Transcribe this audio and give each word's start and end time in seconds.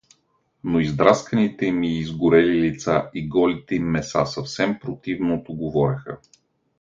Но 0.63 0.79
издрасканите 0.79 1.65
им 1.65 1.83
и 1.83 1.99
изгорели 1.99 2.61
лица 2.61 3.09
и 3.13 3.29
голите 3.29 3.75
им 3.75 3.83
меса 3.83 4.25
съвсем 4.25 4.79
противното 4.79 5.53
говореха. 5.55 6.17